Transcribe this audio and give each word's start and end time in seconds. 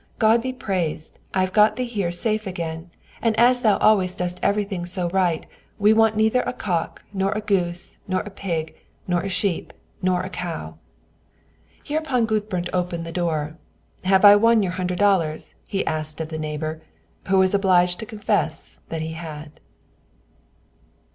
God 0.17 0.41
be 0.41 0.51
praised, 0.51 1.19
I 1.31 1.41
have 1.41 1.53
got 1.53 1.75
thee 1.75 1.83
here 1.85 2.09
safe 2.11 2.47
again, 2.47 2.89
and 3.21 3.39
as 3.39 3.59
thou 3.59 3.77
always 3.77 4.15
dost 4.15 4.39
everything 4.41 4.83
so 4.87 5.09
right, 5.09 5.45
we 5.77 5.93
want 5.93 6.17
neither 6.17 6.41
a 6.41 6.53
cock, 6.53 7.03
nor 7.13 7.31
a 7.33 7.39
goose, 7.39 7.99
nor 8.07 8.21
a 8.21 8.31
pig, 8.31 8.75
nor 9.07 9.21
a 9.21 9.29
sheep, 9.29 9.73
nor 10.01 10.21
a 10.23 10.29
cow." 10.31 10.79
Hereupon 11.83 12.25
Gudbrand 12.25 12.71
opened 12.73 13.05
the 13.05 13.11
door: 13.11 13.59
"Have 14.03 14.25
I 14.25 14.35
won 14.37 14.63
your 14.63 14.71
hundred 14.71 14.97
dollars?" 14.97 15.53
asked 15.85 16.17
he 16.17 16.23
of 16.23 16.29
the 16.29 16.39
neighbor, 16.39 16.81
who 17.27 17.37
was 17.37 17.53
obliged 17.53 17.99
to 17.99 18.07
confess 18.07 18.79
that 18.89 19.03
he 19.03 19.11
had. 19.13 19.59